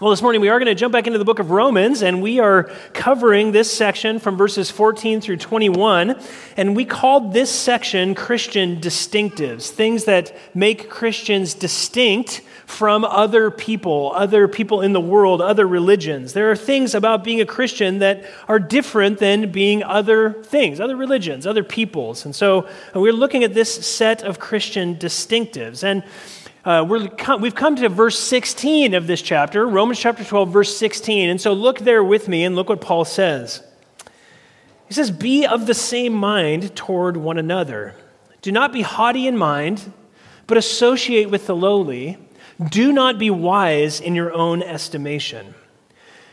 [0.00, 2.22] Well, this morning we are going to jump back into the book of Romans, and
[2.22, 6.18] we are covering this section from verses 14 through 21.
[6.56, 14.12] And we called this section Christian distinctives, things that make Christians distinct from other people,
[14.14, 16.32] other people in the world, other religions.
[16.32, 20.96] There are things about being a Christian that are different than being other things, other
[20.96, 22.24] religions, other peoples.
[22.24, 25.84] And so we're looking at this set of Christian distinctives.
[25.84, 26.04] And
[26.64, 31.30] uh, we have come to verse 16 of this chapter, Romans chapter 12, verse 16.
[31.30, 33.62] And so look there with me and look what Paul says.
[34.86, 37.94] He says, Be of the same mind toward one another.
[38.42, 39.92] Do not be haughty in mind,
[40.46, 42.18] but associate with the lowly.
[42.68, 45.54] Do not be wise in your own estimation.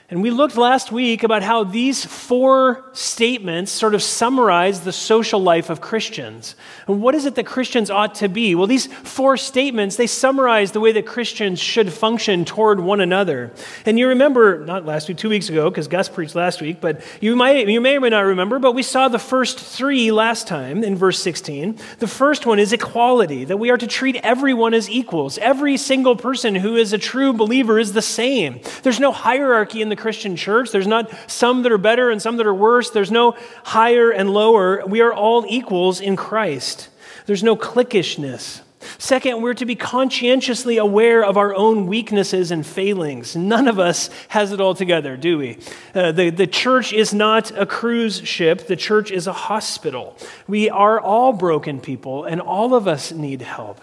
[0.09, 5.43] And we looked last week about how these four statements sort of summarize the social
[5.43, 6.55] life of Christians.
[6.88, 8.55] And what is it that Christians ought to be?
[8.55, 13.51] Well, these four statements, they summarize the way that Christians should function toward one another.
[13.85, 17.01] And you remember, not last week, two weeks ago, because Gus preached last week, but
[17.20, 20.48] you, might, you may or may not remember, but we saw the first three last
[20.48, 21.77] time in verse 16.
[21.99, 25.37] The first one is equality, that we are to treat everyone as equals.
[25.39, 28.62] Every single person who is a true believer is the same.
[28.84, 30.71] There's no hierarchy in the Christian church.
[30.71, 32.90] There's not some that are better and some that are worse.
[32.90, 34.85] There's no higher and lower.
[34.85, 36.89] We are all equals in Christ.
[37.26, 38.62] There's no cliquishness.
[38.98, 43.35] Second, we're to be conscientiously aware of our own weaknesses and failings.
[43.35, 45.59] None of us has it all together, do we?
[45.93, 50.17] Uh, the, the church is not a cruise ship, the church is a hospital.
[50.48, 53.82] We are all broken people, and all of us need help.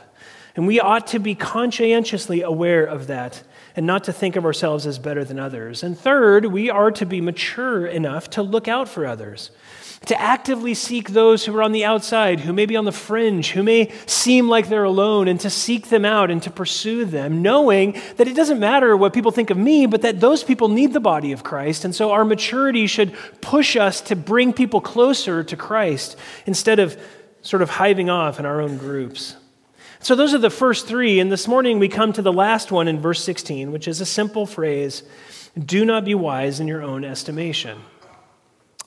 [0.57, 3.43] And we ought to be conscientiously aware of that
[3.77, 5.83] and not to think of ourselves as better than others.
[5.83, 9.51] And third, we are to be mature enough to look out for others,
[10.07, 13.51] to actively seek those who are on the outside, who may be on the fringe,
[13.51, 17.43] who may seem like they're alone, and to seek them out and to pursue them,
[17.43, 20.93] knowing that it doesn't matter what people think of me, but that those people need
[20.93, 21.85] the body of Christ.
[21.85, 26.97] And so our maturity should push us to bring people closer to Christ instead of
[27.43, 29.37] sort of hiving off in our own groups.
[30.05, 31.19] So, those are the first three.
[31.19, 34.07] And this morning we come to the last one in verse 16, which is a
[34.07, 35.03] simple phrase
[35.59, 37.81] do not be wise in your own estimation.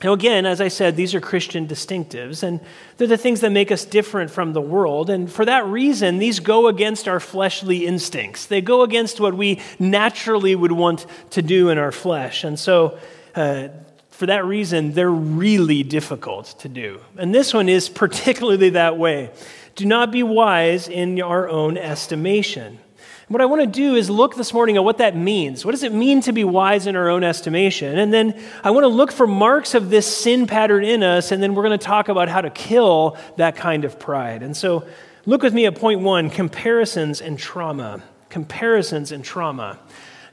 [0.04, 2.60] Now, again, as I said, these are Christian distinctives, and
[2.98, 5.10] they're the things that make us different from the world.
[5.10, 8.46] And for that reason, these go against our fleshly instincts.
[8.46, 12.44] They go against what we naturally would want to do in our flesh.
[12.44, 13.00] And so,
[13.34, 13.70] uh,
[14.12, 17.02] for that reason, they're really difficult to do.
[17.18, 19.32] And this one is particularly that way.
[19.78, 22.80] Do not be wise in our own estimation.
[23.28, 25.64] What I want to do is look this morning at what that means.
[25.64, 28.00] What does it mean to be wise in our own estimation?
[28.00, 31.44] And then I want to look for marks of this sin pattern in us, and
[31.44, 34.42] then we're going to talk about how to kill that kind of pride.
[34.42, 34.84] And so
[35.28, 38.02] look with me at point one comparisons and trauma.
[38.30, 39.78] Comparisons and trauma.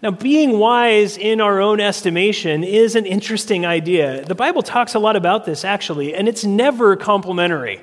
[0.01, 4.25] Now, being wise in our own estimation is an interesting idea.
[4.25, 7.83] The Bible talks a lot about this, actually, and it's never complimentary.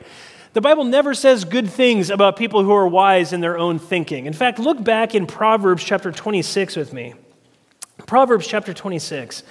[0.53, 4.25] The Bible never says good things about people who are wise in their own thinking.
[4.25, 7.13] In fact, look back in Proverbs chapter 26 with me.
[8.05, 9.43] Proverbs chapter 26.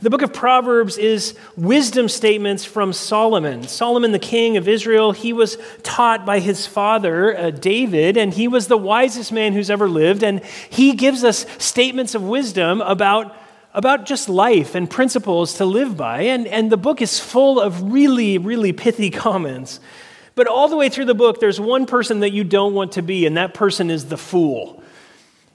[0.00, 3.68] The book of Proverbs is wisdom statements from Solomon.
[3.68, 8.48] Solomon, the king of Israel, he was taught by his father, uh, David, and he
[8.48, 10.24] was the wisest man who's ever lived.
[10.24, 13.36] And he gives us statements of wisdom about,
[13.74, 16.22] about just life and principles to live by.
[16.22, 19.78] And, and the book is full of really, really pithy comments.
[20.38, 23.02] But all the way through the book, there's one person that you don't want to
[23.02, 24.80] be, and that person is the fool.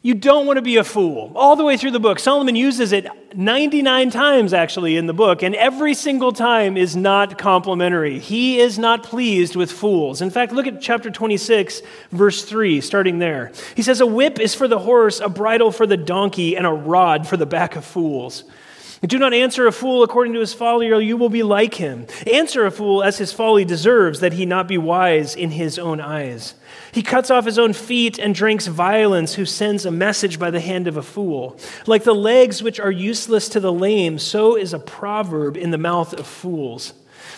[0.02, 1.32] You don't want to be a fool.
[1.38, 5.42] All the way through the book, Solomon uses it 99 times actually in the book,
[5.42, 8.20] and every single time is not complimentary.
[8.20, 10.22] He is not pleased with fools.
[10.22, 13.54] In fact, look at chapter 26, verse 3, starting there.
[13.76, 16.74] He says, A whip is for the horse, a bridle for the donkey, and a
[16.74, 18.44] rod for the back of fools.
[19.06, 22.08] Do not answer a fool according to his folly, or you will be like him.
[22.26, 26.00] Answer a fool as his folly deserves, that he not be wise in his own
[26.00, 26.56] eyes.
[26.94, 30.62] He cuts off his own feet and drinks violence, who sends a message by the
[30.62, 31.58] hand of a fool.
[31.86, 35.78] Like the legs which are useless to the lame, so is a proverb in the
[35.78, 36.94] mouth of fools.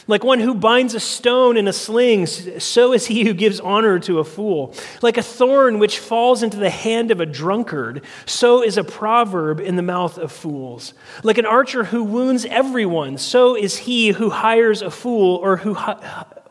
[0.08, 3.98] Like one who binds a stone in a sling, so is he who gives honor
[4.00, 4.74] to a fool.
[5.02, 9.60] Like a thorn which falls into the hand of a drunkard, so is a proverb
[9.60, 10.94] in the mouth of fools.
[11.24, 15.76] Like an archer who wounds everyone, so is he who hires a fool or who,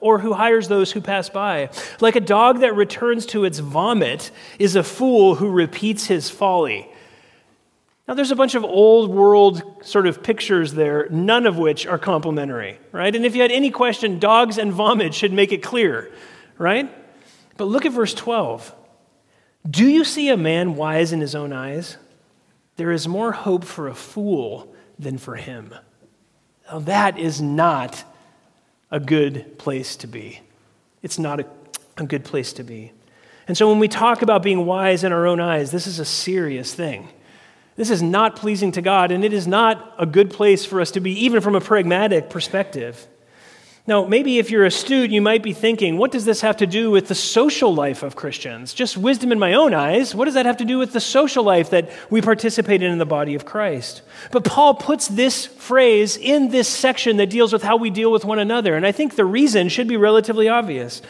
[0.00, 1.70] or who hires those who pass by.
[2.00, 6.88] Like a dog that returns to its vomit is a fool who repeats his folly.
[8.06, 11.98] Now, there's a bunch of old world sort of pictures there, none of which are
[11.98, 13.14] complimentary, right?
[13.14, 16.12] And if you had any question, dogs and vomit should make it clear,
[16.58, 16.94] right?
[17.56, 18.74] But look at verse 12.
[19.68, 21.96] Do you see a man wise in his own eyes?
[22.76, 25.74] there is more hope for a fool than for him.
[26.70, 28.04] Now, that is not
[28.90, 30.40] a good place to be.
[31.02, 31.46] It's not a,
[31.96, 32.92] a good place to be.
[33.46, 36.04] And so when we talk about being wise in our own eyes, this is a
[36.04, 37.08] serious thing.
[37.76, 40.92] This is not pleasing to God, and it is not a good place for us
[40.92, 43.06] to be, even from a pragmatic perspective.
[43.86, 46.90] Now, maybe if you're astute, you might be thinking, what does this have to do
[46.90, 48.72] with the social life of Christians?
[48.72, 50.14] Just wisdom in my own eyes.
[50.14, 52.96] What does that have to do with the social life that we participate in in
[52.96, 54.00] the body of Christ?
[54.30, 58.24] But Paul puts this phrase in this section that deals with how we deal with
[58.24, 58.74] one another.
[58.74, 61.02] And I think the reason should be relatively obvious.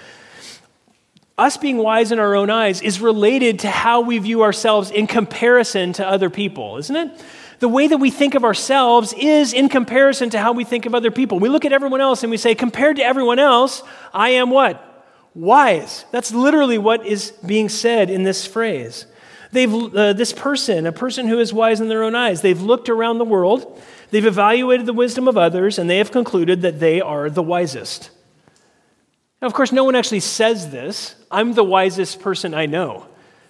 [1.37, 5.07] Us being wise in our own eyes is related to how we view ourselves in
[5.07, 7.25] comparison to other people, isn't it?
[7.65, 10.95] the way that we think of ourselves is in comparison to how we think of
[10.95, 11.39] other people.
[11.39, 13.83] We look at everyone else and we say, compared to everyone else,
[14.13, 15.07] I am what?
[15.35, 16.05] Wise.
[16.11, 19.07] That's literally what is being said in this phrase.
[19.53, 22.89] They've, uh, this person, a person who is wise in their own eyes, they've looked
[22.89, 27.01] around the world, they've evaluated the wisdom of others, and they have concluded that they
[27.01, 28.11] are the wisest.
[29.45, 31.15] Now, of course, no one actually says this.
[31.31, 33.07] I'm the wisest person I know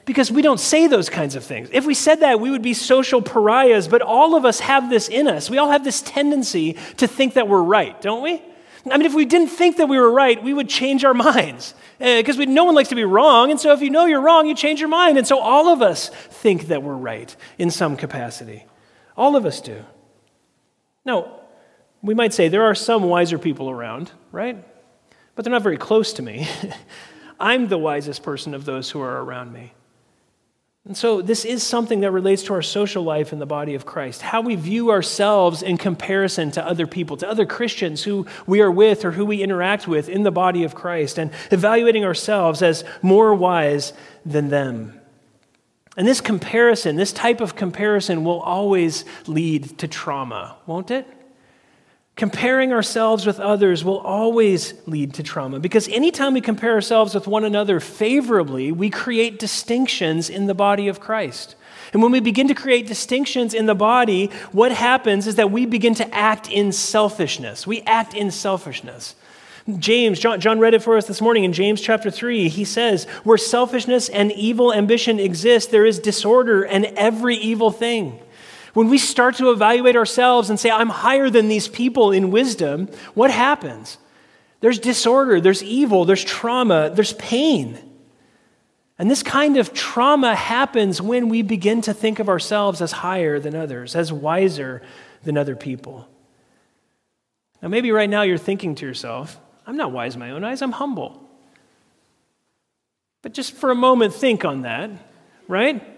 [0.06, 1.68] because we don't say those kinds of things.
[1.72, 5.08] If we said that, we would be social pariahs, but all of us have this
[5.08, 5.48] in us.
[5.48, 8.42] We all have this tendency to think that we're right, don't we?
[8.90, 11.76] I mean, if we didn't think that we were right, we would change our minds
[12.00, 13.52] because uh, no one likes to be wrong.
[13.52, 15.16] And so if you know you're wrong, you change your mind.
[15.16, 18.66] And so all of us think that we're right in some capacity.
[19.16, 19.84] All of us do.
[21.04, 21.38] Now,
[22.02, 24.56] we might say there are some wiser people around, right?
[25.34, 26.48] But they're not very close to me.
[27.40, 29.72] I'm the wisest person of those who are around me.
[30.86, 33.86] And so, this is something that relates to our social life in the body of
[33.86, 34.20] Christ.
[34.20, 38.70] How we view ourselves in comparison to other people, to other Christians who we are
[38.70, 42.84] with or who we interact with in the body of Christ, and evaluating ourselves as
[43.00, 43.94] more wise
[44.26, 45.00] than them.
[45.96, 51.06] And this comparison, this type of comparison, will always lead to trauma, won't it?
[52.16, 57.26] Comparing ourselves with others will always lead to trauma because anytime we compare ourselves with
[57.26, 61.56] one another favorably, we create distinctions in the body of Christ.
[61.92, 65.66] And when we begin to create distinctions in the body, what happens is that we
[65.66, 67.66] begin to act in selfishness.
[67.66, 69.16] We act in selfishness.
[69.78, 72.48] James, John, John read it for us this morning in James chapter 3.
[72.48, 78.20] He says, Where selfishness and evil ambition exist, there is disorder and every evil thing.
[78.74, 82.88] When we start to evaluate ourselves and say, I'm higher than these people in wisdom,
[83.14, 83.98] what happens?
[84.60, 87.78] There's disorder, there's evil, there's trauma, there's pain.
[88.98, 93.38] And this kind of trauma happens when we begin to think of ourselves as higher
[93.38, 94.82] than others, as wiser
[95.22, 96.08] than other people.
[97.62, 100.62] Now, maybe right now you're thinking to yourself, I'm not wise in my own eyes,
[100.62, 101.20] I'm humble.
[103.22, 104.90] But just for a moment, think on that,
[105.48, 105.93] right?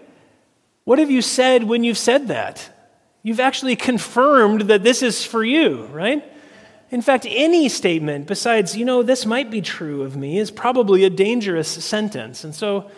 [0.87, 2.69] What have you said when you've said that?
[3.21, 6.23] You've actually confirmed that this is for you, right?
[6.91, 11.03] In fact, any statement besides, you know, this might be true of me is probably
[11.03, 12.45] a dangerous sentence.
[12.45, 12.89] And so,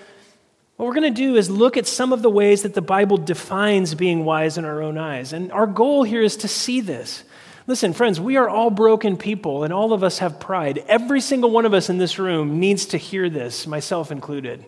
[0.75, 3.17] what we're going to do is look at some of the ways that the Bible
[3.17, 5.33] defines being wise in our own eyes.
[5.33, 7.23] And our goal here is to see this.
[7.65, 10.83] Listen, friends, we are all broken people, and all of us have pride.
[10.87, 14.63] Every single one of us in this room needs to hear this, myself included.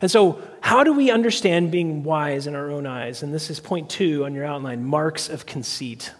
[0.00, 3.22] And so, how do we understand being wise in our own eyes?
[3.22, 6.12] And this is point two on your outline marks of conceit.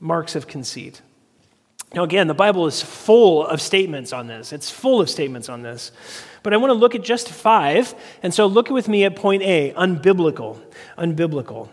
[0.00, 1.00] Marks of conceit.
[1.94, 4.52] Now, again, the Bible is full of statements on this.
[4.52, 5.92] It's full of statements on this.
[6.42, 7.94] But I want to look at just five.
[8.22, 10.60] And so, look with me at point A unbiblical.
[10.98, 11.68] Unbiblical.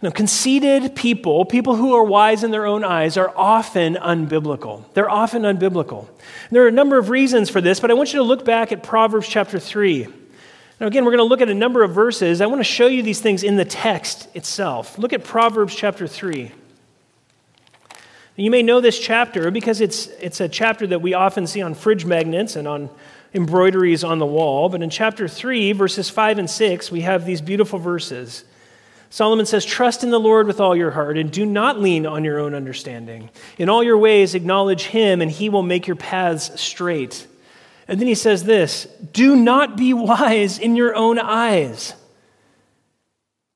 [0.00, 4.84] Now, conceited people, people who are wise in their own eyes, are often unbiblical.
[4.94, 6.08] They're often unbiblical.
[6.52, 8.70] There are a number of reasons for this, but I want you to look back
[8.70, 10.06] at Proverbs chapter 3.
[10.80, 12.40] Now, again, we're going to look at a number of verses.
[12.40, 14.96] I want to show you these things in the text itself.
[14.96, 16.52] Look at Proverbs chapter 3.
[18.36, 21.74] You may know this chapter because it's, it's a chapter that we often see on
[21.74, 22.88] fridge magnets and on
[23.34, 24.68] embroideries on the wall.
[24.68, 28.44] But in chapter 3, verses 5 and 6, we have these beautiful verses.
[29.10, 32.22] Solomon says, Trust in the Lord with all your heart and do not lean on
[32.22, 33.30] your own understanding.
[33.56, 37.26] In all your ways, acknowledge him, and he will make your paths straight.
[37.88, 41.94] And then he says this Do not be wise in your own eyes.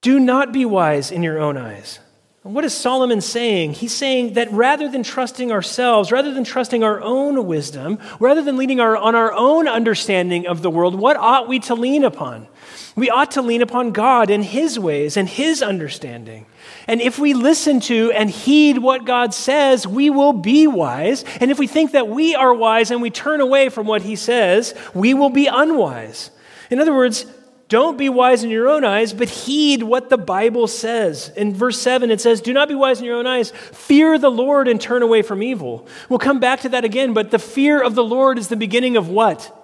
[0.00, 2.00] Do not be wise in your own eyes.
[2.42, 3.74] what is Solomon saying?
[3.74, 8.56] He's saying that rather than trusting ourselves, rather than trusting our own wisdom, rather than
[8.56, 12.48] leaning our, on our own understanding of the world, what ought we to lean upon?
[12.96, 16.46] We ought to lean upon God and His ways and His understanding.
[16.86, 21.24] And if we listen to and heed what God says, we will be wise.
[21.40, 24.16] And if we think that we are wise and we turn away from what He
[24.16, 26.30] says, we will be unwise.
[26.70, 27.26] In other words,
[27.72, 31.30] Don't be wise in your own eyes, but heed what the Bible says.
[31.38, 33.50] In verse 7, it says, Do not be wise in your own eyes.
[33.50, 35.86] Fear the Lord and turn away from evil.
[36.10, 38.98] We'll come back to that again, but the fear of the Lord is the beginning
[38.98, 39.61] of what?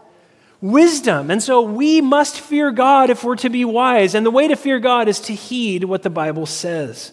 [0.61, 1.31] Wisdom.
[1.31, 4.15] And so we must fear God if we're to be wise.
[4.15, 7.13] And the way to fear God is to heed what the Bible says.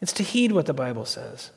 [0.00, 1.50] It's to heed what the Bible says.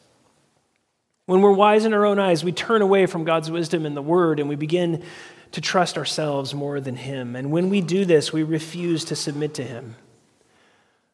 [1.25, 4.01] When we're wise in our own eyes, we turn away from God's wisdom in the
[4.01, 5.03] Word and we begin
[5.51, 7.35] to trust ourselves more than Him.
[7.35, 9.95] And when we do this, we refuse to submit to Him.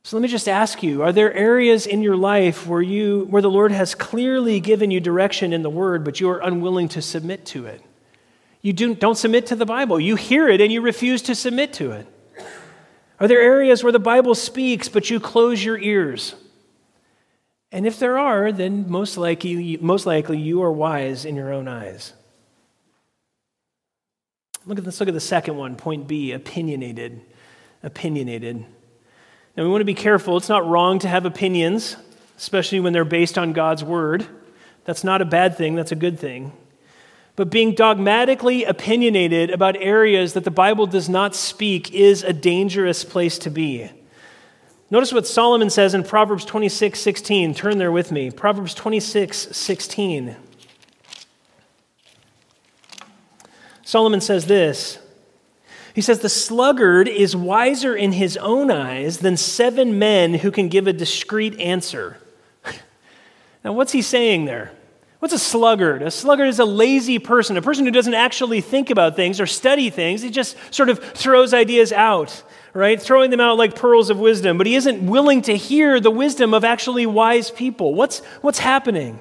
[0.04, 3.42] So let me just ask you are there areas in your life where, you, where
[3.42, 7.02] the Lord has clearly given you direction in the Word, but you are unwilling to
[7.02, 7.82] submit to it?
[8.66, 10.00] You do, don't submit to the Bible.
[10.00, 12.08] You hear it and you refuse to submit to it.
[13.20, 16.34] Are there areas where the Bible speaks, but you close your ears?
[17.72, 21.68] And if there are, then most likely, most likely you are wise in your own
[21.68, 22.14] eyes.
[24.66, 27.22] Look at, let's look at the second one, point B, opinionated.
[27.84, 28.66] Opinionated.
[29.56, 30.38] Now, we want to be careful.
[30.38, 31.98] It's not wrong to have opinions,
[32.36, 34.26] especially when they're based on God's word.
[34.86, 36.52] That's not a bad thing, that's a good thing.
[37.36, 43.04] But being dogmatically opinionated about areas that the Bible does not speak is a dangerous
[43.04, 43.90] place to be.
[44.90, 47.54] Notice what Solomon says in Proverbs 26 16.
[47.54, 48.32] Turn there with me.
[48.32, 50.36] Proverbs 26 16.
[53.84, 55.00] Solomon says this
[55.94, 60.70] He says, The sluggard is wiser in his own eyes than seven men who can
[60.70, 62.18] give a discreet answer.
[63.64, 64.75] now, what's he saying there?
[65.26, 66.04] What's a sluggard?
[66.04, 69.48] A sluggard is a lazy person, a person who doesn't actually think about things or
[69.48, 70.22] study things.
[70.22, 72.44] He just sort of throws ideas out,
[72.76, 73.02] right?
[73.02, 76.54] Throwing them out like pearls of wisdom, but he isn't willing to hear the wisdom
[76.54, 77.96] of actually wise people.
[77.96, 79.18] What's, what's happening?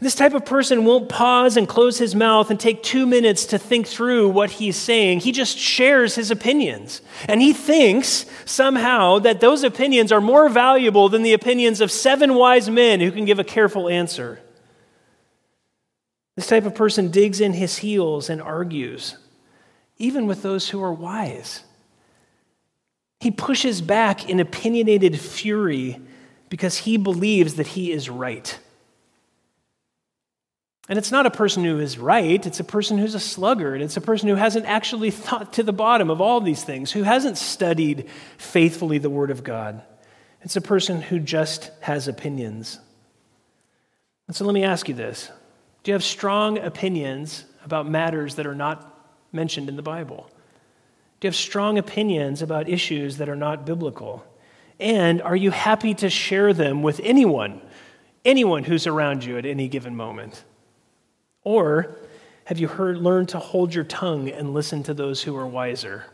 [0.00, 3.58] This type of person won't pause and close his mouth and take two minutes to
[3.58, 5.20] think through what he's saying.
[5.20, 7.00] He just shares his opinions.
[7.28, 12.34] And he thinks somehow that those opinions are more valuable than the opinions of seven
[12.34, 14.40] wise men who can give a careful answer.
[16.38, 19.16] This type of person digs in his heels and argues,
[19.96, 21.64] even with those who are wise.
[23.18, 26.00] He pushes back in opinionated fury
[26.48, 28.56] because he believes that he is right.
[30.88, 33.82] And it's not a person who is right, it's a person who's a sluggard.
[33.82, 37.02] It's a person who hasn't actually thought to the bottom of all these things, who
[37.02, 39.82] hasn't studied faithfully the Word of God.
[40.42, 42.78] It's a person who just has opinions.
[44.28, 45.32] And so let me ask you this
[45.82, 48.94] Do you have strong opinions about matters that are not
[49.32, 50.28] mentioned in the Bible?
[51.20, 54.24] Do you have strong opinions about issues that are not biblical?
[54.80, 57.60] And are you happy to share them with anyone,
[58.24, 60.44] anyone who's around you at any given moment?
[61.42, 61.96] Or
[62.44, 66.06] have you heard, learned to hold your tongue and listen to those who are wiser?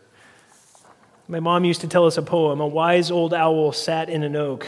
[1.29, 4.37] My mom used to tell us a poem A wise old owl sat in an
[4.37, 4.67] oak.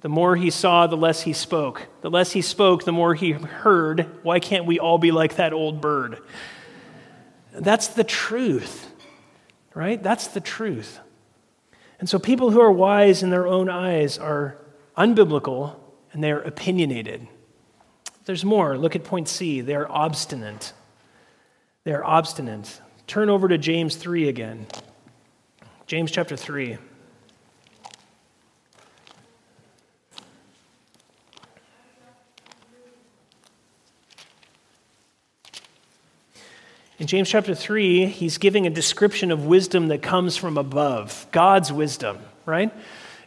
[0.00, 1.86] The more he saw, the less he spoke.
[2.00, 4.08] The less he spoke, the more he heard.
[4.24, 6.18] Why can't we all be like that old bird?
[7.52, 8.90] That's the truth,
[9.74, 10.02] right?
[10.02, 10.98] That's the truth.
[12.00, 14.58] And so people who are wise in their own eyes are
[14.96, 15.76] unbiblical
[16.12, 17.28] and they're opinionated.
[18.24, 18.76] There's more.
[18.76, 19.60] Look at point C.
[19.60, 20.72] They are obstinate.
[21.84, 22.80] They are obstinate.
[23.06, 24.66] Turn over to James 3 again.
[25.86, 26.78] James chapter 3.
[36.98, 41.72] In James chapter 3, he's giving a description of wisdom that comes from above, God's
[41.72, 42.72] wisdom, right?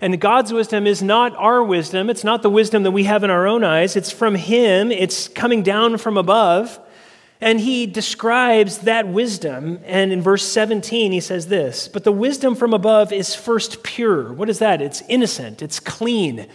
[0.02, 2.10] And God's wisdom is not our wisdom.
[2.10, 3.96] It's not the wisdom that we have in our own eyes.
[3.96, 6.82] It's from Him, it's coming down from above.
[7.40, 9.80] And He describes that wisdom.
[9.86, 14.34] And in verse 17, He says this But the wisdom from above is first pure.
[14.34, 14.82] What is that?
[14.82, 16.48] It's innocent, it's clean.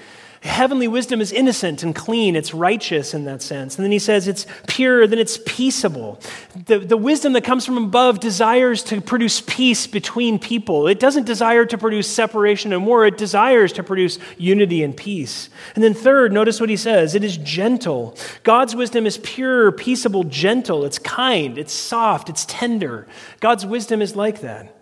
[0.47, 3.77] Heavenly wisdom is innocent and clean, it's righteous in that sense.
[3.77, 6.21] And then he says it's pure, then it's peaceable.
[6.67, 10.87] The, the wisdom that comes from above desires to produce peace between people.
[10.87, 15.51] It doesn't desire to produce separation and war, it desires to produce unity and peace.
[15.75, 18.17] And then, third, notice what he says it is gentle.
[18.43, 23.07] God's wisdom is pure, peaceable, gentle, it's kind, it's soft, it's tender.
[23.41, 24.75] God's wisdom is like that.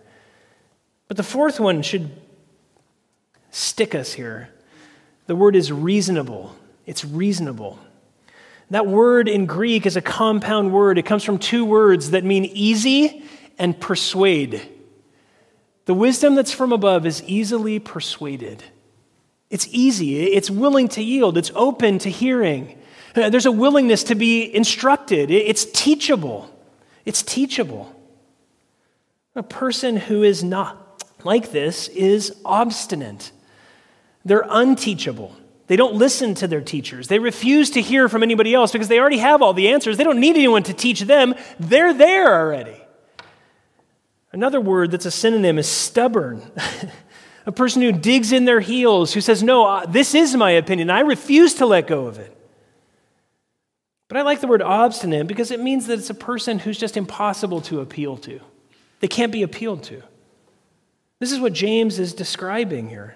[1.07, 2.11] But the fourth one should
[3.51, 4.49] stick us here.
[5.27, 6.55] The word is reasonable.
[6.85, 7.79] It's reasonable.
[8.71, 10.97] That word in Greek is a compound word.
[10.97, 13.23] It comes from two words that mean easy
[13.57, 14.61] and persuade.
[15.85, 18.63] The wisdom that's from above is easily persuaded.
[19.51, 22.77] It's easy, it's willing to yield, it's open to hearing.
[23.13, 26.51] There's a willingness to be instructed, it's teachable.
[27.05, 27.95] It's teachable.
[29.35, 33.31] A person who is not like this is obstinate.
[34.25, 35.35] They're unteachable.
[35.67, 37.07] They don't listen to their teachers.
[37.07, 39.97] They refuse to hear from anybody else because they already have all the answers.
[39.97, 41.35] They don't need anyone to teach them.
[41.59, 42.81] They're there already.
[44.31, 46.41] Another word that's a synonym is stubborn.
[47.45, 50.89] a person who digs in their heels, who says, No, uh, this is my opinion.
[50.89, 52.35] I refuse to let go of it.
[54.07, 56.97] But I like the word obstinate because it means that it's a person who's just
[56.97, 58.39] impossible to appeal to.
[58.99, 60.03] They can't be appealed to.
[61.19, 63.15] This is what James is describing here.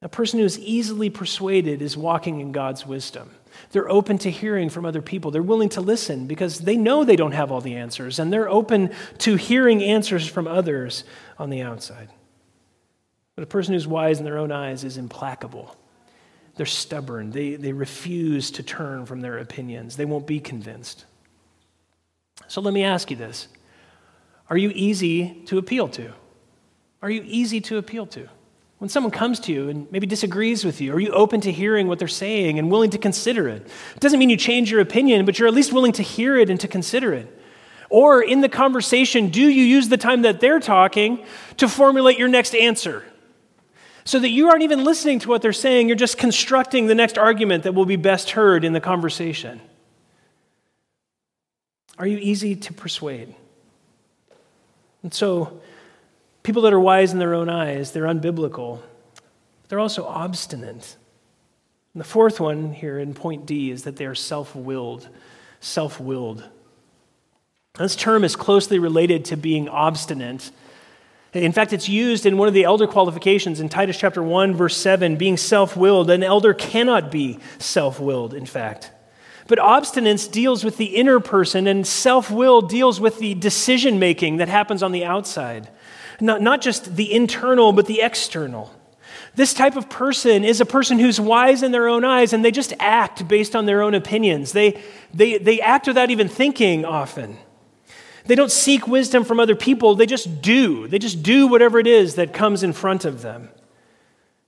[0.00, 3.30] A person who is easily persuaded is walking in God's wisdom.
[3.72, 5.30] They're open to hearing from other people.
[5.30, 8.48] They're willing to listen because they know they don't have all the answers, and they're
[8.48, 11.02] open to hearing answers from others
[11.38, 12.10] on the outside.
[13.34, 15.76] But a person who's wise in their own eyes is implacable.
[16.54, 17.30] They're stubborn.
[17.30, 19.96] They, they refuse to turn from their opinions.
[19.96, 21.04] They won't be convinced.
[22.46, 23.48] So let me ask you this
[24.48, 26.12] Are you easy to appeal to?
[27.02, 28.28] Are you easy to appeal to?
[28.78, 31.88] When someone comes to you and maybe disagrees with you, are you open to hearing
[31.88, 33.66] what they're saying and willing to consider it?
[33.94, 36.48] It doesn't mean you change your opinion, but you're at least willing to hear it
[36.48, 37.34] and to consider it.
[37.90, 41.24] Or in the conversation, do you use the time that they're talking
[41.56, 43.04] to formulate your next answer?
[44.04, 47.18] So that you aren't even listening to what they're saying, you're just constructing the next
[47.18, 49.60] argument that will be best heard in the conversation.
[51.98, 53.34] Are you easy to persuade?
[55.02, 55.60] And so,
[56.48, 58.80] People that are wise in their own eyes, they're unbiblical.
[59.68, 60.96] They're also obstinate.
[61.92, 65.10] And the fourth one here in point D is that they are self willed.
[65.60, 66.48] Self willed.
[67.74, 70.50] This term is closely related to being obstinate.
[71.34, 74.78] In fact, it's used in one of the elder qualifications in Titus chapter 1, verse
[74.78, 76.08] 7, being self willed.
[76.08, 78.90] An elder cannot be self willed, in fact.
[79.48, 84.38] But obstinance deals with the inner person, and self will deals with the decision making
[84.38, 85.68] that happens on the outside
[86.20, 88.74] not, not just the internal, but the external.
[89.34, 92.50] This type of person is a person who's wise in their own eyes and they
[92.50, 94.52] just act based on their own opinions.
[94.52, 94.82] They,
[95.14, 97.38] they, they act without even thinking often.
[98.26, 100.86] They don't seek wisdom from other people, they just do.
[100.88, 103.48] They just do whatever it is that comes in front of them.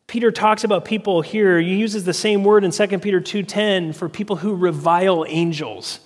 [0.07, 4.09] Peter talks about people here, he uses the same word in 2 Peter 2:10 for
[4.09, 6.01] people who revile angels.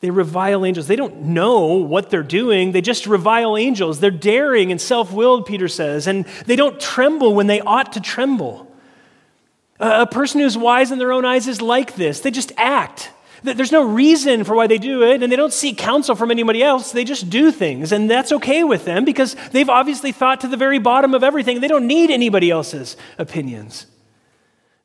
[0.00, 0.86] They revile angels.
[0.86, 2.72] They don't know what they're doing.
[2.72, 3.98] They just revile angels.
[3.98, 8.00] They're daring and self willed, Peter says, and they don't tremble when they ought to
[8.00, 8.66] tremble.
[9.80, 12.20] A person who's wise in their own eyes is like this.
[12.20, 13.10] They just act.
[13.44, 16.62] There's no reason for why they do it, and they don't seek counsel from anybody
[16.62, 16.90] else.
[16.90, 20.56] They just do things, and that's okay with them because they've obviously thought to the
[20.56, 21.60] very bottom of everything.
[21.60, 23.86] They don't need anybody else's opinions.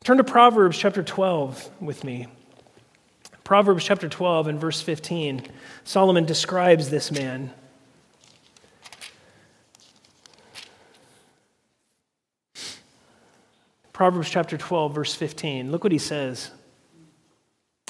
[0.04, 2.28] Turn to Proverbs chapter 12 with me.
[3.44, 5.44] Proverbs chapter 12 and verse 15,
[5.84, 7.52] Solomon describes this man.
[13.92, 15.72] Proverbs chapter 12, verse 15.
[15.72, 16.52] Look what he says.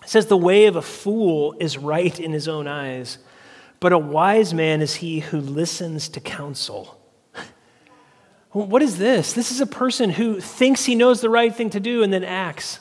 [0.04, 3.20] It says, The way of a fool is right in his own eyes,
[3.80, 7.00] but a wise man is he who listens to counsel.
[8.52, 9.34] What is this?
[9.34, 12.24] This is a person who thinks he knows the right thing to do and then
[12.24, 12.80] acts.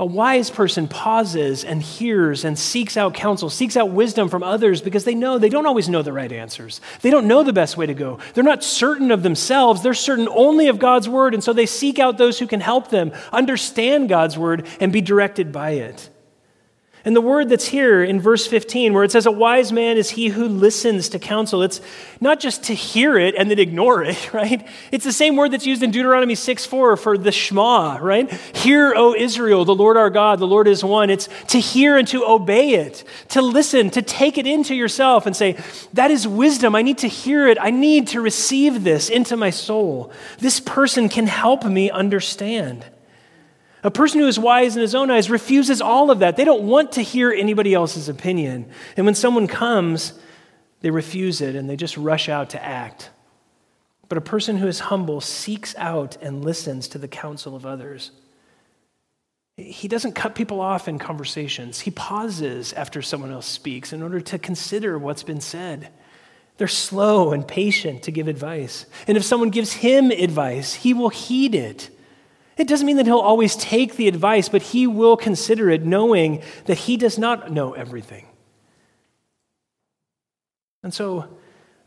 [0.00, 4.80] A wise person pauses and hears and seeks out counsel, seeks out wisdom from others
[4.80, 6.80] because they know they don't always know the right answers.
[7.02, 8.18] They don't know the best way to go.
[8.32, 11.98] They're not certain of themselves, they're certain only of God's word, and so they seek
[11.98, 16.09] out those who can help them understand God's word and be directed by it.
[17.02, 20.10] And the word that's here in verse 15, where it says, A wise man is
[20.10, 21.80] he who listens to counsel, it's
[22.20, 24.68] not just to hear it and then ignore it, right?
[24.92, 28.30] It's the same word that's used in Deuteronomy 6 4 for the Shema, right?
[28.54, 31.08] Hear, O Israel, the Lord our God, the Lord is one.
[31.08, 35.34] It's to hear and to obey it, to listen, to take it into yourself and
[35.34, 35.56] say,
[35.94, 36.74] That is wisdom.
[36.74, 37.56] I need to hear it.
[37.58, 40.12] I need to receive this into my soul.
[40.38, 42.84] This person can help me understand.
[43.82, 46.36] A person who is wise in his own eyes refuses all of that.
[46.36, 48.70] They don't want to hear anybody else's opinion.
[48.96, 50.12] And when someone comes,
[50.80, 53.10] they refuse it and they just rush out to act.
[54.08, 58.10] But a person who is humble seeks out and listens to the counsel of others.
[59.56, 61.80] He doesn't cut people off in conversations.
[61.80, 65.90] He pauses after someone else speaks in order to consider what's been said.
[66.56, 68.84] They're slow and patient to give advice.
[69.06, 71.90] And if someone gives him advice, he will heed it
[72.60, 76.42] it doesn't mean that he'll always take the advice, but he will consider it, knowing
[76.66, 78.26] that he does not know everything.
[80.82, 81.26] And so,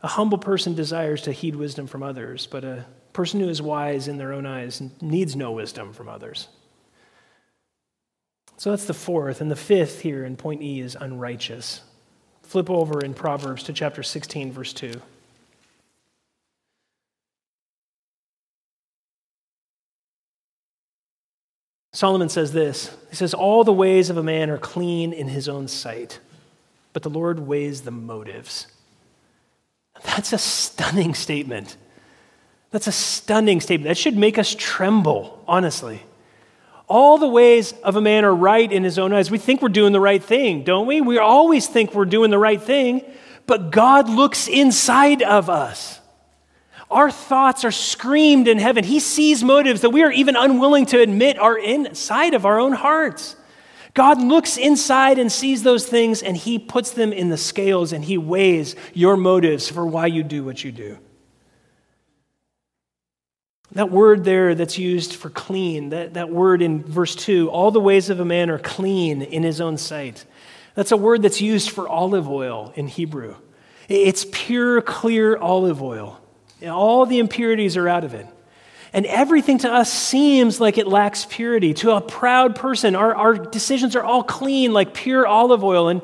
[0.02, 4.08] a humble person desires to heed wisdom from others, but a person who is wise
[4.08, 6.48] in their own eyes needs no wisdom from others.
[8.56, 9.40] So that's the fourth.
[9.40, 11.82] And the fifth here in point E is unrighteous.
[12.42, 14.92] Flip over in Proverbs to chapter 16, verse 2.
[21.94, 25.48] Solomon says this He says, All the ways of a man are clean in his
[25.48, 26.18] own sight,
[26.92, 28.66] but the Lord weighs the motives.
[30.02, 31.76] That's a stunning statement.
[32.72, 33.88] That's a stunning statement.
[33.88, 36.02] That should make us tremble, honestly.
[36.88, 39.30] All the ways of a man are right in his own eyes.
[39.30, 41.00] We think we're doing the right thing, don't we?
[41.00, 43.02] We always think we're doing the right thing,
[43.46, 46.00] but God looks inside of us.
[46.94, 48.84] Our thoughts are screamed in heaven.
[48.84, 52.72] He sees motives that we are even unwilling to admit are inside of our own
[52.72, 53.34] hearts.
[53.94, 58.04] God looks inside and sees those things, and He puts them in the scales and
[58.04, 60.98] He weighs your motives for why you do what you do.
[63.72, 67.80] That word there that's used for clean, that, that word in verse 2, all the
[67.80, 70.24] ways of a man are clean in his own sight.
[70.76, 73.34] That's a word that's used for olive oil in Hebrew.
[73.88, 76.20] It's pure, clear olive oil.
[76.66, 78.26] All the impurities are out of it.
[78.92, 81.74] And everything to us seems like it lacks purity.
[81.74, 85.88] To a proud person, our, our decisions are all clean, like pure olive oil.
[85.88, 86.00] And,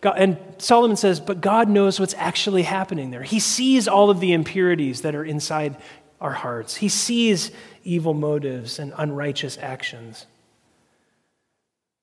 [0.00, 3.22] God, and Solomon says, but God knows what's actually happening there.
[3.22, 5.76] He sees all of the impurities that are inside
[6.20, 7.50] our hearts, He sees
[7.82, 10.26] evil motives and unrighteous actions.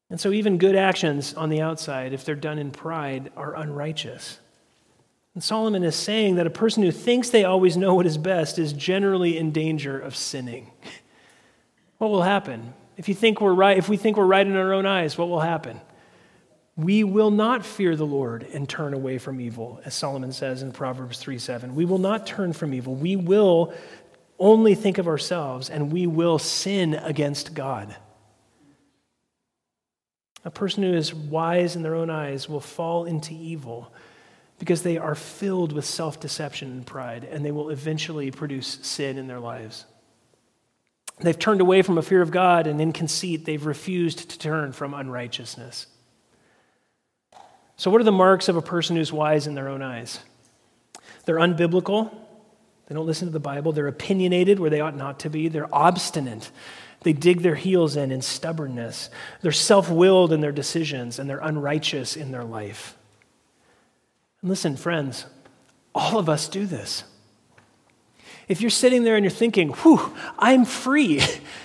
[0.09, 4.39] And so, even good actions on the outside, if they're done in pride, are unrighteous.
[5.33, 8.57] And Solomon is saying that a person who thinks they always know what is best
[8.59, 10.71] is generally in danger of sinning.
[11.99, 12.73] What will happen?
[12.95, 15.27] If you think we're right, if we think we're right in our own eyes, what
[15.27, 15.81] will happen?
[16.77, 20.71] We will not fear the Lord and turn away from evil, as Solomon says in
[20.71, 21.75] Proverbs 3 7.
[21.75, 22.95] We will not turn from evil.
[22.95, 23.73] We will
[24.39, 27.95] only think of ourselves and we will sin against God.
[30.45, 33.91] A person who is wise in their own eyes will fall into evil
[34.59, 39.17] because they are filled with self deception and pride, and they will eventually produce sin
[39.17, 39.85] in their lives.
[41.21, 44.71] They've turned away from a fear of God, and in conceit, they've refused to turn
[44.71, 45.87] from unrighteousness.
[47.75, 50.19] So, what are the marks of a person who's wise in their own eyes?
[51.25, 52.13] They're unbiblical.
[52.87, 53.71] They don't listen to the Bible.
[53.71, 55.47] They're opinionated where they ought not to be.
[55.47, 56.51] They're obstinate.
[57.01, 59.09] They dig their heels in in stubbornness.
[59.41, 62.97] They're self willed in their decisions, and they're unrighteous in their life.
[64.41, 65.25] And listen, friends,
[65.93, 67.03] all of us do this.
[68.47, 71.21] If you're sitting there and you're thinking, whew, I'm free,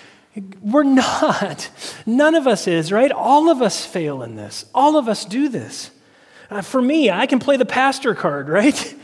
[0.63, 1.71] we're not.
[2.05, 3.11] None of us is, right?
[3.11, 4.67] All of us fail in this.
[4.75, 5.91] All of us do this.
[6.51, 8.95] Uh, for me, I can play the pastor card, right?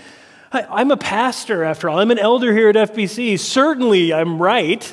[0.53, 2.01] I, am a pastor after all.
[2.01, 3.39] I'm an elder here at FBC.
[3.39, 4.93] Certainly I'm right.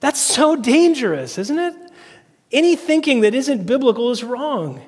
[0.00, 1.74] That's so dangerous, isn't it?
[2.52, 4.82] Any thinking that isn't biblical is wrong.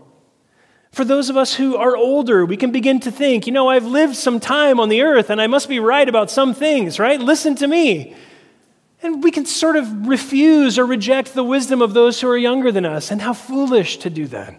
[0.97, 3.85] For those of us who are older, we can begin to think, you know, I've
[3.85, 7.21] lived some time on the earth and I must be right about some things, right?
[7.21, 8.17] Listen to me.
[9.03, 12.73] And we can sort of refuse or reject the wisdom of those who are younger
[12.73, 13.11] than us.
[13.11, 14.59] And how foolish to do that.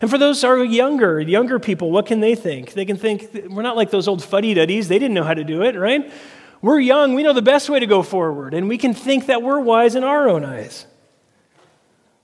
[0.00, 2.74] And for those who are younger, younger people, what can they think?
[2.74, 4.86] They can think, we're not like those old fuddy duddies.
[4.86, 6.12] They didn't know how to do it, right?
[6.60, 7.14] We're young.
[7.14, 8.54] We know the best way to go forward.
[8.54, 10.86] And we can think that we're wise in our own eyes.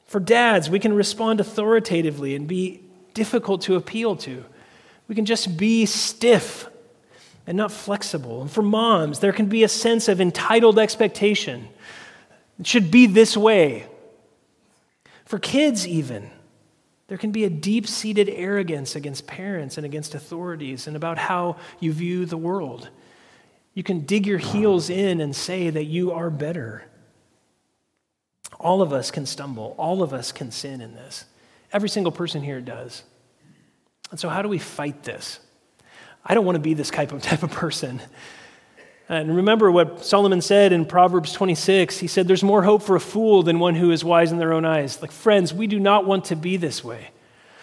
[0.07, 2.83] For dads, we can respond authoritatively and be
[3.19, 4.45] difficult to appeal to.
[5.09, 6.69] We can just be stiff
[7.49, 8.43] and not flexible.
[8.43, 11.69] And for moms, there can be a sense of entitled expectation.
[12.61, 13.87] It should be this way.
[15.25, 16.31] For kids, even,
[17.09, 21.57] there can be a deep seated arrogance against parents and against authorities and about how
[21.81, 22.89] you view the world.
[23.75, 26.85] You can dig your heels in and say that you are better.
[28.61, 31.25] All of us can stumble, all of us can sin in this.
[31.73, 33.03] Every single person here does.
[34.11, 35.41] And so, how do we fight this?
[36.25, 38.01] I don't want to be this type of, type of person.
[39.11, 41.99] And remember what Solomon said in Proverbs 26.
[41.99, 44.53] He said, There's more hope for a fool than one who is wise in their
[44.53, 45.01] own eyes.
[45.01, 47.09] Like, friends, we do not want to be this way.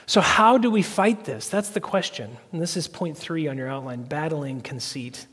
[0.08, 1.50] So, how do we fight this?
[1.50, 2.38] That's the question.
[2.52, 5.28] And this is point three on your outline battling conceit.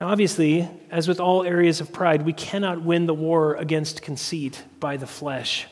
[0.00, 4.62] Now, obviously, as with all areas of pride, we cannot win the war against conceit
[4.80, 5.66] by the flesh.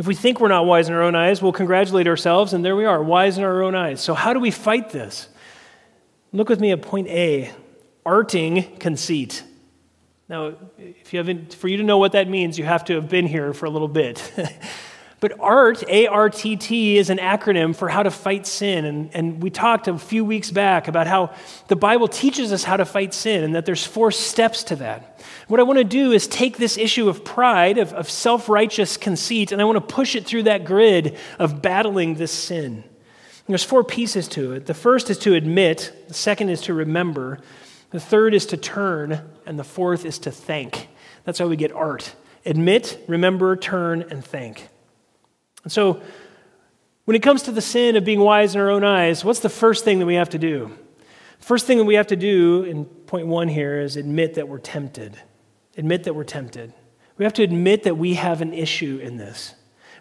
[0.00, 2.74] If we think we're not wise in our own eyes, we'll congratulate ourselves, and there
[2.74, 4.00] we are, wise in our own eyes.
[4.00, 5.28] So, how do we fight this?
[6.32, 7.52] Look with me at point A
[8.06, 9.44] arting conceit.
[10.26, 13.10] Now, if you haven't, for you to know what that means, you have to have
[13.10, 14.32] been here for a little bit.
[15.20, 18.86] But ART, A R T T, is an acronym for how to fight sin.
[18.86, 21.34] And, and we talked a few weeks back about how
[21.68, 25.20] the Bible teaches us how to fight sin and that there's four steps to that.
[25.46, 28.96] What I want to do is take this issue of pride, of, of self righteous
[28.96, 32.76] conceit, and I want to push it through that grid of battling this sin.
[32.76, 34.64] And there's four pieces to it.
[34.64, 37.40] The first is to admit, the second is to remember,
[37.90, 40.88] the third is to turn, and the fourth is to thank.
[41.24, 42.14] That's how we get art.
[42.46, 44.68] Admit, remember, turn, and thank.
[45.64, 46.00] And so,
[47.04, 49.48] when it comes to the sin of being wise in our own eyes, what's the
[49.48, 50.70] first thing that we have to do?
[51.40, 54.58] First thing that we have to do in point one here is admit that we're
[54.58, 55.16] tempted.
[55.76, 56.72] Admit that we're tempted.
[57.16, 59.54] We have to admit that we have an issue in this.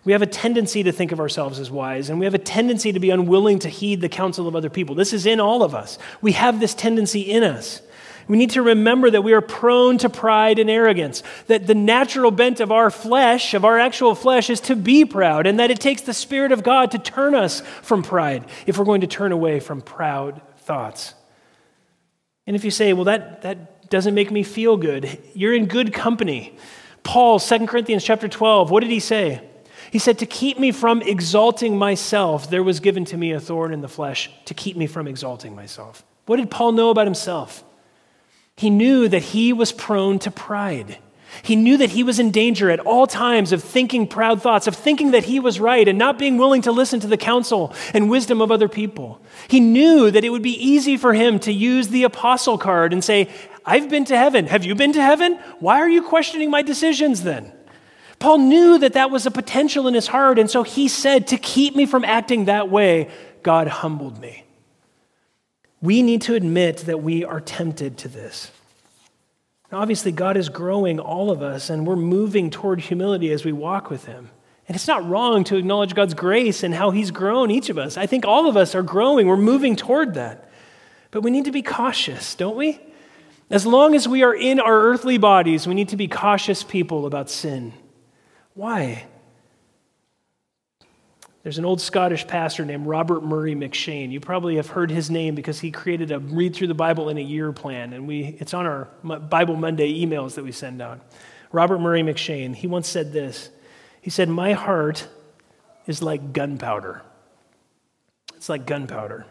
[0.05, 2.93] We have a tendency to think of ourselves as wise, and we have a tendency
[2.93, 4.95] to be unwilling to heed the counsel of other people.
[4.95, 5.97] This is in all of us.
[6.21, 7.81] We have this tendency in us.
[8.29, 12.29] We need to remember that we are prone to pride and arrogance, that the natural
[12.29, 15.79] bent of our flesh, of our actual flesh, is to be proud, and that it
[15.79, 19.31] takes the Spirit of God to turn us from pride if we're going to turn
[19.31, 21.15] away from proud thoughts.
[22.45, 25.91] And if you say, well, that, that doesn't make me feel good, you're in good
[25.91, 26.55] company.
[27.01, 29.41] Paul, 2 Corinthians chapter 12, what did he say?
[29.89, 33.73] He said, To keep me from exalting myself, there was given to me a thorn
[33.73, 36.03] in the flesh to keep me from exalting myself.
[36.27, 37.63] What did Paul know about himself?
[38.59, 40.97] He knew that he was prone to pride.
[41.43, 44.75] He knew that he was in danger at all times of thinking proud thoughts, of
[44.75, 48.09] thinking that he was right and not being willing to listen to the counsel and
[48.09, 49.21] wisdom of other people.
[49.47, 53.01] He knew that it would be easy for him to use the apostle card and
[53.01, 53.29] say,
[53.65, 54.47] I've been to heaven.
[54.47, 55.39] Have you been to heaven?
[55.59, 57.53] Why are you questioning my decisions then?
[58.19, 61.37] Paul knew that that was a potential in his heart, and so he said, To
[61.37, 63.09] keep me from acting that way,
[63.41, 64.43] God humbled me.
[65.81, 68.51] We need to admit that we are tempted to this.
[69.71, 73.51] Now, obviously, God is growing all of us, and we're moving toward humility as we
[73.51, 74.29] walk with Him.
[74.67, 77.97] And it's not wrong to acknowledge God's grace and how He's grown each of us.
[77.97, 80.49] I think all of us are growing, we're moving toward that.
[81.11, 82.79] But we need to be cautious, don't we?
[83.49, 87.07] As long as we are in our earthly bodies, we need to be cautious people
[87.07, 87.73] about sin.
[88.53, 89.05] Why?
[91.49, 94.11] There's an old Scottish pastor named Robert Murray M'Cheyne.
[94.11, 97.17] You probably have heard his name because he created a read through the Bible in
[97.17, 100.99] a year plan, and we, it's on our Bible Monday emails that we send out.
[101.51, 103.49] Robert Murray M'Cheyne, he once said this.
[103.99, 105.07] He said, My heart
[105.87, 107.01] is like gunpowder.
[108.35, 109.25] It's like gunpowder.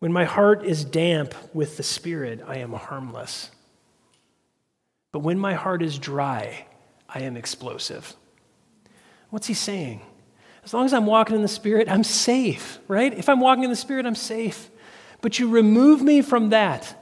[0.00, 3.52] When my heart is damp with the Spirit, I am harmless.
[5.12, 6.66] But when my heart is dry,
[7.08, 8.16] I am explosive.
[9.28, 10.00] What's he saying?
[10.64, 13.12] As long as I'm walking in the Spirit, I'm safe, right?
[13.12, 14.70] If I'm walking in the Spirit, I'm safe.
[15.20, 16.96] But you remove me from that.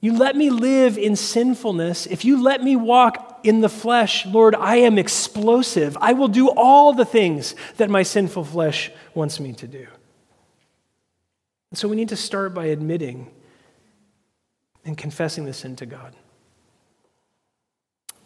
[0.00, 2.06] You let me live in sinfulness.
[2.06, 5.96] If you let me walk in the flesh, Lord, I am explosive.
[6.00, 9.86] I will do all the things that my sinful flesh wants me to do.
[11.70, 13.30] And so we need to start by admitting
[14.84, 16.14] and confessing the sin to God.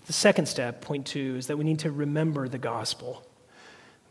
[0.07, 3.27] The second step, point two, is that we need to remember the gospel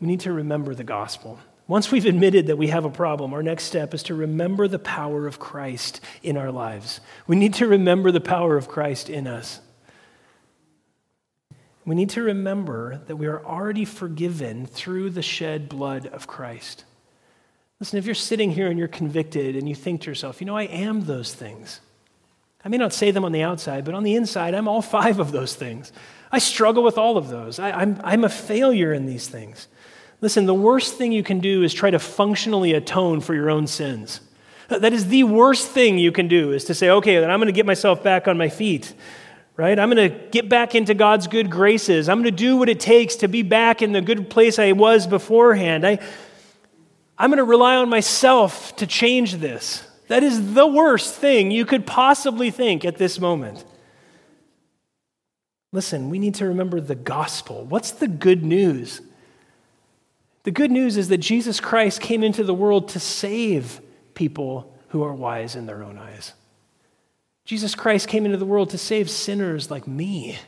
[0.02, 1.38] we need to remember the gospel.
[1.68, 4.80] Once we've admitted that we have a problem, our next step is to remember the
[4.80, 7.00] power of Christ in our lives.
[7.28, 9.60] We need to remember the power of Christ in us.
[11.84, 16.84] We need to remember that we are already forgiven through the shed blood of Christ.
[17.78, 20.56] Listen, if you're sitting here and you're convicted and you think to yourself, you know,
[20.56, 21.80] I am those things.
[22.64, 25.20] I may not say them on the outside, but on the inside, I'm all five
[25.20, 25.92] of those things.
[26.32, 27.60] I struggle with all of those.
[27.60, 29.68] I, am I'm, I'm a failure in these things.
[30.22, 33.66] Listen, the worst thing you can do is try to functionally atone for your own
[33.66, 34.20] sins.
[34.68, 37.48] That is the worst thing you can do is to say, okay, then I'm going
[37.48, 38.94] to get myself back on my feet,
[39.56, 39.76] right?
[39.76, 42.08] I'm going to get back into God's good graces.
[42.08, 44.72] I'm going to do what it takes to be back in the good place I
[44.72, 45.84] was beforehand.
[45.84, 45.98] I,
[47.18, 49.84] I'm going to rely on myself to change this.
[50.06, 53.64] That is the worst thing you could possibly think at this moment.
[55.72, 57.64] Listen, we need to remember the gospel.
[57.64, 59.00] What's the good news?
[60.44, 63.80] The good news is that Jesus Christ came into the world to save
[64.14, 66.34] people who are wise in their own eyes.
[67.44, 70.38] Jesus Christ came into the world to save sinners like me.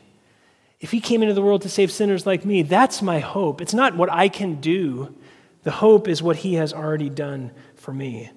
[0.79, 3.61] If he came into the world to save sinners like me, that's my hope.
[3.61, 5.15] It's not what I can do,
[5.63, 8.29] the hope is what he has already done for me.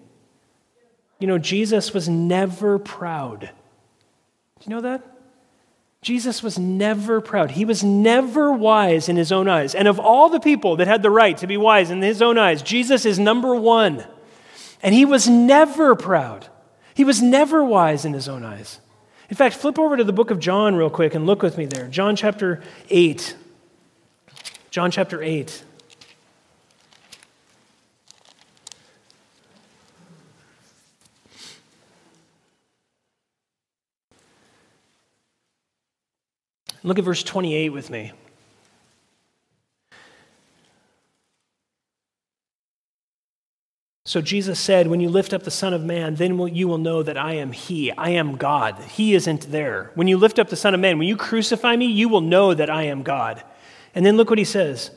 [1.18, 3.40] You know, Jesus was never proud.
[3.40, 5.17] Do you know that?
[6.00, 7.52] Jesus was never proud.
[7.52, 9.74] He was never wise in his own eyes.
[9.74, 12.38] And of all the people that had the right to be wise in his own
[12.38, 14.06] eyes, Jesus is number one.
[14.82, 16.46] And he was never proud.
[16.94, 18.80] He was never wise in his own eyes.
[19.28, 21.66] In fact, flip over to the book of John real quick and look with me
[21.66, 21.88] there.
[21.88, 23.36] John chapter 8.
[24.70, 25.64] John chapter 8.
[36.88, 38.12] Look at verse 28 with me.
[44.06, 46.78] So Jesus said, When you lift up the Son of Man, then will, you will
[46.78, 47.92] know that I am He.
[47.92, 48.82] I am God.
[48.84, 49.90] He isn't there.
[49.96, 52.54] When you lift up the Son of Man, when you crucify me, you will know
[52.54, 53.44] that I am God.
[53.94, 54.90] And then look what he says.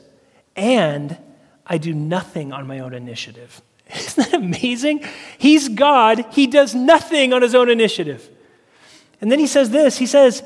[0.56, 1.18] And
[1.66, 3.60] I do nothing on my own initiative.
[3.94, 5.04] Isn't that amazing?
[5.36, 6.24] He's God.
[6.32, 8.30] He does nothing on his own initiative.
[9.20, 10.42] And then he says this He says,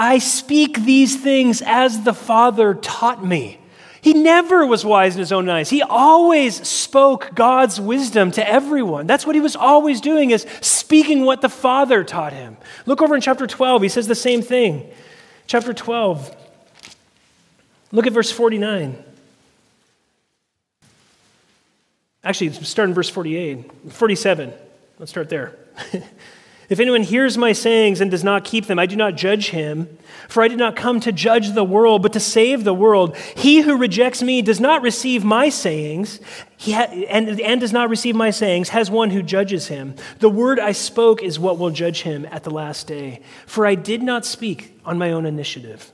[0.00, 3.58] I speak these things as the Father taught me.
[4.00, 5.68] He never was wise in his own eyes.
[5.68, 9.06] He always spoke God's wisdom to everyone.
[9.06, 12.56] That's what he was always doing is speaking what the Father taught him.
[12.86, 13.82] Look over in chapter 12.
[13.82, 14.90] He says the same thing.
[15.46, 16.34] Chapter 12.
[17.92, 19.04] Look at verse 49.
[22.24, 24.54] Actually, start in verse 48, 47.
[24.98, 25.58] Let's start there.
[26.70, 29.98] If anyone hears my sayings and does not keep them, I do not judge him.
[30.28, 33.16] For I did not come to judge the world, but to save the world.
[33.16, 36.20] He who rejects me does not receive my sayings,
[36.60, 39.96] ha- and, and does not receive my sayings, has one who judges him.
[40.20, 43.20] The word I spoke is what will judge him at the last day.
[43.46, 45.90] For I did not speak on my own initiative.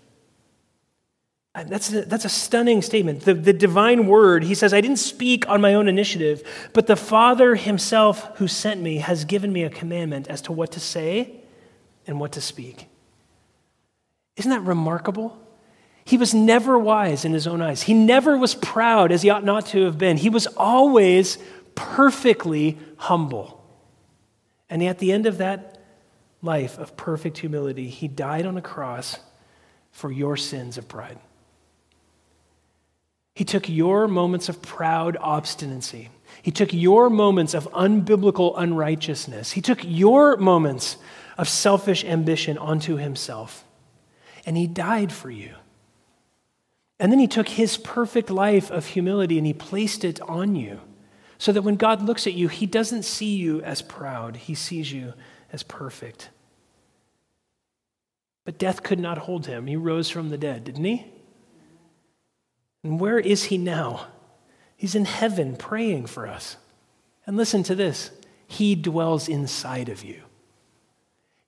[1.56, 3.22] Uh, that's a, that's a stunning statement.
[3.22, 6.96] The, the divine word, he says, I didn't speak on my own initiative, but the
[6.96, 11.40] Father himself who sent me has given me a commandment as to what to say
[12.06, 12.88] and what to speak.
[14.36, 15.40] Isn't that remarkable?
[16.04, 17.84] He was never wise in his own eyes.
[17.84, 20.18] He never was proud as he ought not to have been.
[20.18, 21.38] He was always
[21.74, 23.64] perfectly humble.
[24.68, 25.82] And at the end of that
[26.42, 29.18] life of perfect humility, he died on a cross
[29.90, 31.18] for your sins of pride.
[33.36, 36.08] He took your moments of proud obstinacy.
[36.40, 39.52] He took your moments of unbiblical unrighteousness.
[39.52, 40.96] He took your moments
[41.36, 43.62] of selfish ambition onto himself.
[44.46, 45.54] And he died for you.
[46.98, 50.80] And then he took his perfect life of humility and he placed it on you.
[51.36, 54.90] So that when God looks at you, he doesn't see you as proud, he sees
[54.90, 55.12] you
[55.52, 56.30] as perfect.
[58.46, 59.66] But death could not hold him.
[59.66, 61.12] He rose from the dead, didn't he?
[62.86, 64.06] And where is he now?
[64.76, 66.56] He's in heaven praying for us.
[67.26, 68.12] And listen to this
[68.46, 70.22] He dwells inside of you,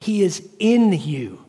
[0.00, 1.44] He is in you.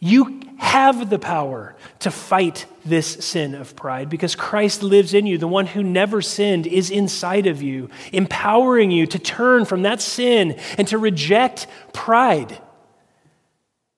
[0.00, 5.38] You have the power to fight this sin of pride because Christ lives in you.
[5.38, 10.00] The one who never sinned is inside of you, empowering you to turn from that
[10.00, 12.58] sin and to reject pride.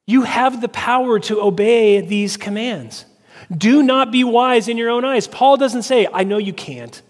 [0.07, 3.07] You have the power to obey these commands.
[3.55, 5.27] Do not be wise in your own eyes.
[5.27, 7.01] Paul doesn't say, I know you can't.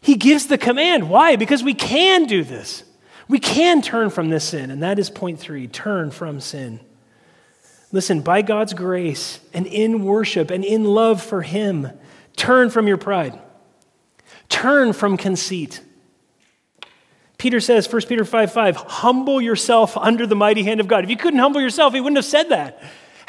[0.00, 1.08] He gives the command.
[1.08, 1.36] Why?
[1.36, 2.82] Because we can do this.
[3.28, 4.70] We can turn from this sin.
[4.70, 6.80] And that is point three turn from sin.
[7.92, 11.88] Listen, by God's grace and in worship and in love for Him,
[12.36, 13.38] turn from your pride.
[14.48, 15.80] Turn from conceit.
[17.38, 21.04] Peter says, 1 Peter 5 5, humble yourself under the mighty hand of God.
[21.04, 22.82] If you couldn't humble yourself, he wouldn't have said that.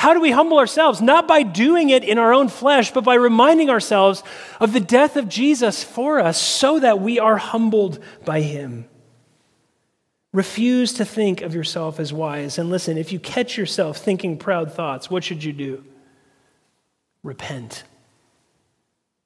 [0.04, 1.02] How do we humble ourselves?
[1.02, 4.22] Not by doing it in our own flesh, but by reminding ourselves
[4.60, 8.84] of the death of Jesus for us so that we are humbled by him.
[10.34, 12.58] Refuse to think of yourself as wise.
[12.58, 15.86] And listen, if you catch yourself thinking proud thoughts, what should you do?
[17.24, 17.86] Repent.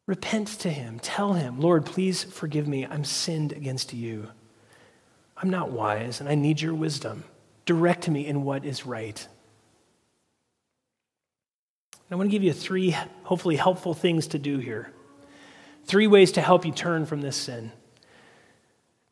[0.06, 1.00] Repent to him.
[1.00, 2.86] Tell him, Lord, please forgive me.
[2.86, 4.28] I'm sinned against you.
[5.38, 7.24] I'm not wise, and I need your wisdom.
[7.66, 9.28] Direct me in what is right.
[12.10, 14.92] I want to give you three, hopefully, helpful things to do here.
[15.86, 17.72] Three ways to help you turn from this sin.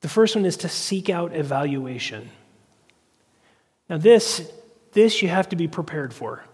[0.01, 2.29] The first one is to seek out evaluation.
[3.89, 4.49] Now, this,
[4.93, 6.45] this you have to be prepared for.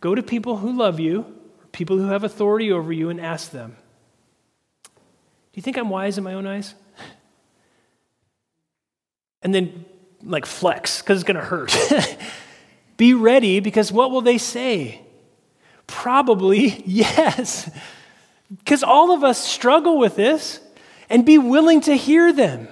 [0.00, 1.26] Go to people who love you,
[1.72, 3.76] people who have authority over you, and ask them
[4.84, 4.90] Do
[5.54, 6.74] you think I'm wise in my own eyes?
[9.42, 9.84] And then,
[10.24, 11.72] like, flex, because it's going to hurt.
[12.96, 15.05] be ready, because what will they say?
[15.86, 17.70] Probably yes.
[18.50, 20.60] Because all of us struggle with this
[21.08, 22.68] and be willing to hear them.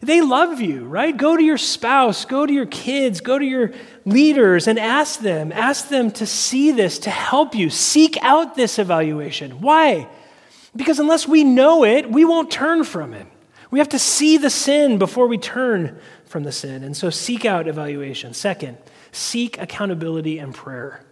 [0.00, 1.16] They love you, right?
[1.16, 3.72] Go to your spouse, go to your kids, go to your
[4.04, 5.50] leaders and ask them.
[5.50, 7.70] Ask them to see this, to help you.
[7.70, 9.62] Seek out this evaluation.
[9.62, 10.08] Why?
[10.76, 13.26] Because unless we know it, we won't turn from it.
[13.70, 16.84] We have to see the sin before we turn from the sin.
[16.84, 18.34] And so seek out evaluation.
[18.34, 18.76] Second,
[19.10, 21.04] seek accountability and prayer.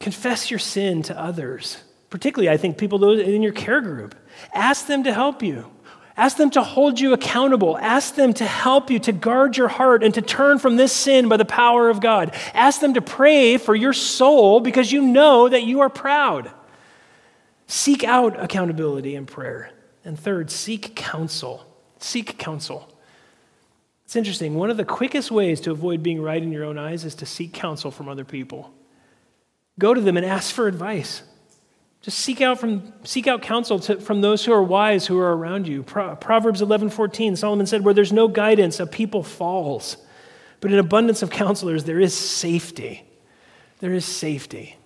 [0.00, 1.78] Confess your sin to others,
[2.10, 4.14] particularly, I think, people in your care group.
[4.52, 5.70] Ask them to help you.
[6.16, 7.76] Ask them to hold you accountable.
[7.76, 11.28] Ask them to help you to guard your heart and to turn from this sin
[11.28, 12.34] by the power of God.
[12.54, 16.50] Ask them to pray for your soul because you know that you are proud.
[17.66, 19.70] Seek out accountability and prayer.
[20.04, 21.66] And third, seek counsel.
[21.98, 22.88] Seek counsel.
[24.06, 24.54] It's interesting.
[24.54, 27.26] One of the quickest ways to avoid being right in your own eyes is to
[27.26, 28.72] seek counsel from other people.
[29.78, 31.22] Go to them and ask for advice.
[32.02, 35.36] Just seek out, from, seek out counsel to, from those who are wise who are
[35.36, 35.82] around you.
[35.82, 39.96] Pro, Proverbs 11:14, Solomon said, "Where there's no guidance, a people falls,
[40.60, 43.02] but in abundance of counselors there is safety."
[43.80, 44.76] There is safety.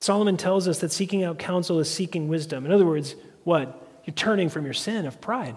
[0.00, 2.66] Solomon tells us that seeking out counsel is seeking wisdom.
[2.66, 3.14] In other words,
[3.44, 3.86] what?
[4.04, 5.56] You're turning from your sin of pride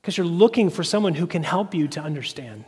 [0.00, 2.64] because you're looking for someone who can help you to understand.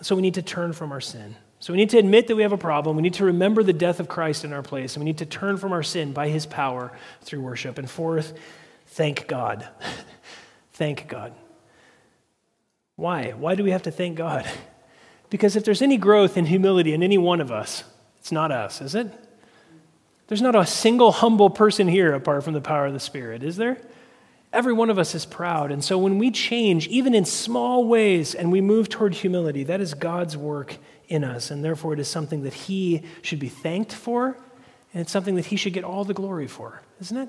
[0.00, 1.36] So we need to turn from our sin.
[1.58, 2.96] So we need to admit that we have a problem.
[2.96, 4.94] We need to remember the death of Christ in our place.
[4.94, 6.92] And we need to turn from our sin by his power
[7.22, 7.78] through worship.
[7.78, 8.38] And fourth,
[8.88, 9.66] thank God.
[10.72, 11.32] thank God.
[12.96, 13.32] Why?
[13.32, 14.46] Why do we have to thank God?
[15.28, 17.82] Because if there's any growth in humility in any one of us,
[18.18, 19.10] it's not us, is it?
[20.28, 23.56] There's not a single humble person here apart from the power of the Spirit, is
[23.56, 23.76] there?
[24.52, 25.72] Every one of us is proud.
[25.72, 29.80] And so when we change, even in small ways, and we move toward humility, that
[29.80, 30.76] is God's work
[31.08, 31.50] in us.
[31.50, 34.36] And therefore, it is something that He should be thanked for,
[34.92, 37.28] and it's something that He should get all the glory for, isn't it?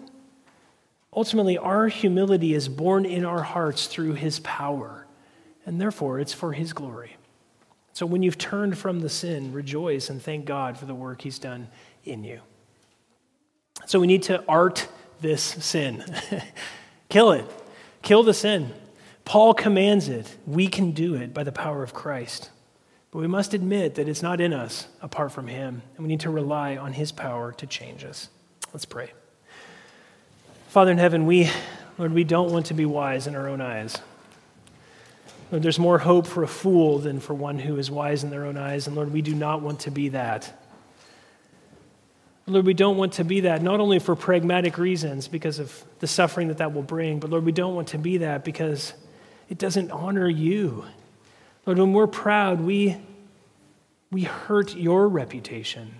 [1.13, 5.07] Ultimately, our humility is born in our hearts through His power,
[5.65, 7.17] and therefore, it's for His glory.
[7.93, 11.39] So when you've turned from the sin, rejoice and thank God for the work He's
[11.39, 11.67] done
[12.05, 12.41] in you.
[13.85, 14.87] So we need to art
[15.21, 16.03] this sin.
[17.09, 17.45] Kill it.
[18.01, 18.73] Kill the sin.
[19.25, 20.37] Paul commands it.
[20.45, 22.49] We can do it by the power of Christ.
[23.17, 26.19] But we must admit that it's not in us apart from Him, and we need
[26.19, 28.29] to rely on His power to change us.
[28.73, 29.11] Let's pray.
[30.67, 31.49] Father in heaven, we,
[31.97, 33.97] Lord, we don't want to be wise in our own eyes.
[35.51, 38.45] Lord, there's more hope for a fool than for one who is wise in their
[38.45, 40.53] own eyes, and Lord, we do not want to be that.
[42.45, 46.07] Lord, we don't want to be that, not only for pragmatic reasons because of the
[46.07, 48.93] suffering that that will bring, but Lord, we don't want to be that because
[49.49, 50.85] it doesn't honor you.
[51.65, 52.95] Lord, when we're proud, we,
[54.11, 55.95] we hurt your reputation,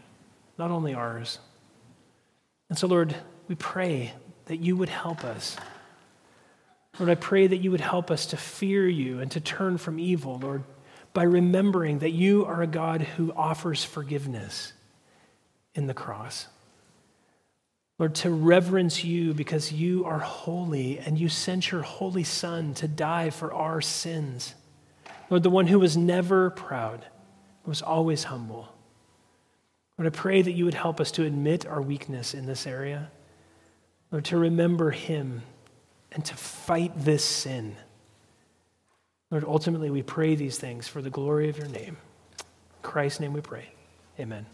[0.58, 1.40] not only ours.
[2.70, 3.16] And so, Lord,
[3.48, 4.14] we pray
[4.46, 5.58] that you would help us.
[7.00, 10.00] Lord, I pray that you would help us to fear you and to turn from
[10.00, 10.64] evil, Lord,
[11.14, 14.74] by remembering that you are a God who offers forgiveness
[15.76, 16.48] in the cross.
[18.00, 22.88] Lord, to reverence you because you are holy and you sent your holy Son to
[22.88, 24.54] die for our sins.
[25.30, 27.06] Lord, the one who was never proud,
[27.68, 28.74] was always humble.
[29.98, 33.12] Lord, I pray that you would help us to admit our weakness in this area.
[34.12, 35.44] Lord, to remember him
[36.12, 37.76] and to fight this sin.
[39.30, 41.98] Lord, ultimately we pray these things for the glory of your name.
[42.40, 43.70] In Christ's name we pray.
[44.20, 44.48] Amen.